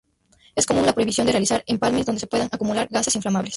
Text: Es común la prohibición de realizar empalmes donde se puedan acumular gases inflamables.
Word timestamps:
Es 0.55 0.65
común 0.65 0.87
la 0.87 0.93
prohibición 0.93 1.27
de 1.27 1.33
realizar 1.33 1.63
empalmes 1.67 2.07
donde 2.07 2.21
se 2.21 2.25
puedan 2.25 2.49
acumular 2.51 2.87
gases 2.89 3.15
inflamables. 3.17 3.49